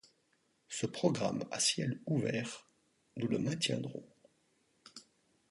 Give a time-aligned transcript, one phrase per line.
[0.67, 2.67] Ce programme à ciel ouvert,
[3.17, 4.09] nous le maintiendrons.